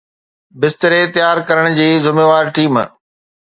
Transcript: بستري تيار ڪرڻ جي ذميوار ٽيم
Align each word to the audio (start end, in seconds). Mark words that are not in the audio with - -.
بستري 0.61 1.01
تيار 1.15 1.37
ڪرڻ 1.49 1.67
جي 1.81 1.87
ذميوار 2.07 2.51
ٽيم 2.57 2.75